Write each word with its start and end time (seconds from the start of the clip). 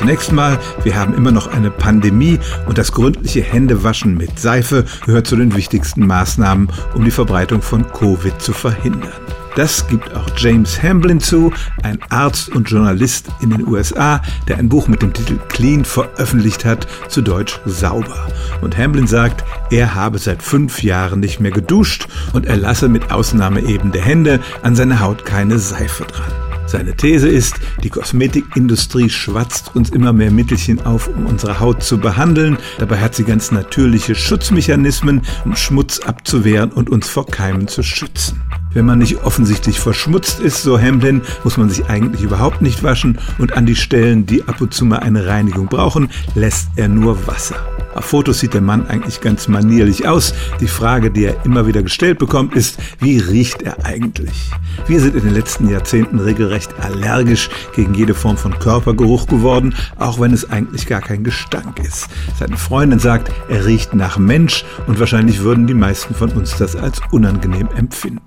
Zunächst 0.00 0.32
mal, 0.32 0.58
wir 0.82 0.96
haben 0.96 1.12
immer 1.12 1.30
noch 1.30 1.48
eine 1.48 1.70
Pandemie 1.70 2.38
und 2.66 2.78
das 2.78 2.90
gründliche 2.90 3.42
Händewaschen 3.42 4.16
mit 4.16 4.40
Seife 4.40 4.86
gehört 5.04 5.26
zu 5.26 5.36
den 5.36 5.54
wichtigsten 5.54 6.06
Maßnahmen, 6.06 6.70
um 6.94 7.04
die 7.04 7.10
Verbreitung 7.10 7.60
von 7.60 7.86
Covid 7.86 8.40
zu 8.40 8.54
verhindern. 8.54 9.12
Das 9.56 9.86
gibt 9.88 10.16
auch 10.16 10.26
James 10.38 10.82
Hamblin 10.82 11.20
zu, 11.20 11.52
ein 11.82 11.98
Arzt 12.08 12.48
und 12.48 12.70
Journalist 12.70 13.28
in 13.42 13.50
den 13.50 13.68
USA, 13.68 14.22
der 14.48 14.56
ein 14.56 14.70
Buch 14.70 14.88
mit 14.88 15.02
dem 15.02 15.12
Titel 15.12 15.38
Clean 15.50 15.84
veröffentlicht 15.84 16.64
hat, 16.64 16.86
zu 17.08 17.20
Deutsch 17.20 17.60
sauber. 17.66 18.26
Und 18.62 18.78
Hamblin 18.78 19.06
sagt, 19.06 19.44
er 19.70 19.94
habe 19.94 20.16
seit 20.16 20.42
fünf 20.42 20.82
Jahren 20.82 21.20
nicht 21.20 21.40
mehr 21.40 21.50
geduscht 21.50 22.08
und 22.32 22.46
er 22.46 22.56
lasse 22.56 22.88
mit 22.88 23.12
Ausnahme 23.12 23.60
eben 23.60 23.92
der 23.92 24.02
Hände 24.02 24.40
an 24.62 24.74
seine 24.74 25.00
Haut 25.00 25.26
keine 25.26 25.58
Seife 25.58 26.04
dran. 26.04 26.49
Seine 26.70 26.94
These 26.94 27.28
ist, 27.28 27.56
die 27.82 27.90
Kosmetikindustrie 27.90 29.10
schwatzt 29.10 29.74
uns 29.74 29.90
immer 29.90 30.12
mehr 30.12 30.30
Mittelchen 30.30 30.80
auf, 30.86 31.08
um 31.08 31.26
unsere 31.26 31.58
Haut 31.58 31.82
zu 31.82 31.98
behandeln. 31.98 32.58
Dabei 32.78 32.98
hat 33.00 33.16
sie 33.16 33.24
ganz 33.24 33.50
natürliche 33.50 34.14
Schutzmechanismen, 34.14 35.22
um 35.44 35.56
Schmutz 35.56 35.98
abzuwehren 35.98 36.70
und 36.70 36.88
uns 36.88 37.08
vor 37.08 37.26
Keimen 37.26 37.66
zu 37.66 37.82
schützen. 37.82 38.40
Wenn 38.72 38.86
man 38.86 39.00
nicht 39.00 39.24
offensichtlich 39.24 39.80
verschmutzt 39.80 40.38
ist, 40.38 40.62
so 40.62 40.78
Hamlin, 40.78 41.22
muss 41.42 41.56
man 41.56 41.68
sich 41.68 41.86
eigentlich 41.86 42.22
überhaupt 42.22 42.62
nicht 42.62 42.84
waschen 42.84 43.18
und 43.38 43.54
an 43.54 43.66
die 43.66 43.74
Stellen, 43.74 44.26
die 44.26 44.46
ab 44.46 44.60
und 44.60 44.72
zu 44.72 44.84
mal 44.84 45.00
eine 45.00 45.26
Reinigung 45.26 45.66
brauchen, 45.66 46.08
lässt 46.36 46.68
er 46.76 46.86
nur 46.86 47.26
Wasser. 47.26 47.56
Auf 47.94 48.04
Fotos 48.04 48.40
sieht 48.40 48.54
der 48.54 48.60
Mann 48.60 48.86
eigentlich 48.86 49.20
ganz 49.20 49.48
manierlich 49.48 50.06
aus. 50.06 50.32
Die 50.60 50.68
Frage, 50.68 51.10
die 51.10 51.24
er 51.24 51.44
immer 51.44 51.66
wieder 51.66 51.82
gestellt 51.82 52.18
bekommt, 52.18 52.54
ist, 52.54 52.78
wie 53.00 53.18
riecht 53.18 53.62
er 53.62 53.84
eigentlich? 53.84 54.50
Wir 54.86 55.00
sind 55.00 55.16
in 55.16 55.24
den 55.24 55.34
letzten 55.34 55.68
Jahrzehnten 55.68 56.20
regelrecht 56.20 56.72
allergisch 56.80 57.50
gegen 57.74 57.94
jede 57.94 58.14
Form 58.14 58.36
von 58.36 58.58
Körpergeruch 58.58 59.26
geworden, 59.26 59.74
auch 59.98 60.20
wenn 60.20 60.32
es 60.32 60.48
eigentlich 60.50 60.86
gar 60.86 61.00
kein 61.00 61.24
Gestank 61.24 61.80
ist. 61.80 62.08
Seine 62.38 62.56
Freundin 62.56 62.98
sagt, 62.98 63.32
er 63.48 63.66
riecht 63.66 63.94
nach 63.94 64.18
Mensch 64.18 64.64
und 64.86 65.00
wahrscheinlich 65.00 65.40
würden 65.40 65.66
die 65.66 65.74
meisten 65.74 66.14
von 66.14 66.30
uns 66.30 66.56
das 66.56 66.76
als 66.76 67.00
unangenehm 67.10 67.68
empfinden. 67.76 68.20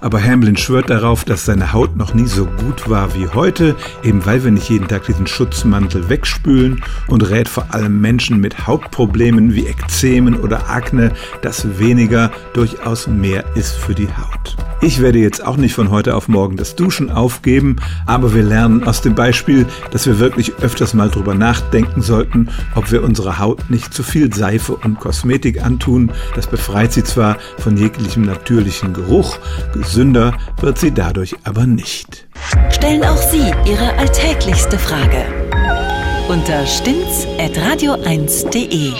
Aber 0.00 0.22
Hamlin 0.22 0.56
schwört 0.56 0.90
darauf, 0.90 1.24
dass 1.24 1.44
seine 1.44 1.72
Haut 1.72 1.96
noch 1.96 2.14
nie 2.14 2.26
so 2.26 2.46
gut 2.46 2.88
war 2.88 3.14
wie 3.14 3.28
heute, 3.28 3.76
eben 4.02 4.24
weil 4.24 4.42
wir 4.42 4.50
nicht 4.50 4.70
jeden 4.70 4.88
Tag 4.88 5.04
diesen 5.04 5.26
Schutzmantel 5.26 6.08
wegspülen 6.08 6.82
und 7.06 7.28
rät 7.28 7.48
vor 7.48 7.66
allem 7.74 8.00
Menschen 8.00 8.40
mit 8.40 8.66
Hautproblemen 8.66 9.54
wie 9.54 9.66
Ekzemen 9.66 10.36
oder 10.36 10.70
Akne, 10.70 11.12
dass 11.42 11.78
weniger 11.78 12.30
durchaus 12.54 13.06
mehr 13.06 13.44
ist 13.54 13.76
für 13.76 13.94
die 13.94 14.08
Haut. 14.08 14.56
Ich 14.82 15.00
werde 15.00 15.18
jetzt 15.18 15.44
auch 15.44 15.58
nicht 15.58 15.74
von 15.74 15.90
heute 15.90 16.16
auf 16.16 16.28
morgen 16.28 16.56
das 16.56 16.74
Duschen 16.74 17.10
aufgeben, 17.10 17.76
aber 18.06 18.32
wir 18.34 18.42
lernen 18.42 18.84
aus 18.84 19.02
dem 19.02 19.14
Beispiel, 19.14 19.66
dass 19.90 20.06
wir 20.06 20.18
wirklich 20.18 20.54
öfters 20.62 20.94
mal 20.94 21.10
drüber 21.10 21.34
nachdenken 21.34 22.00
sollten, 22.00 22.48
ob 22.74 22.90
wir 22.90 23.04
unserer 23.04 23.38
Haut 23.38 23.68
nicht 23.68 23.92
zu 23.92 24.02
viel 24.02 24.32
Seife 24.32 24.74
und 24.74 24.98
Kosmetik 24.98 25.62
antun. 25.62 26.10
Das 26.34 26.46
befreit 26.46 26.94
sie 26.94 27.04
zwar 27.04 27.36
von 27.58 27.76
jeglichem 27.76 28.22
natürlichen 28.22 28.94
Geruch, 28.94 29.38
gesünder 29.74 30.32
wird 30.60 30.78
sie 30.78 30.92
dadurch 30.92 31.36
aber 31.44 31.66
nicht. 31.66 32.26
Stellen 32.70 33.04
auch 33.04 33.18
Sie 33.18 33.52
Ihre 33.66 33.98
alltäglichste 33.98 34.78
Frage 34.78 35.26
unter 36.28 36.64
stimmtz.radio1.de. 36.64 38.92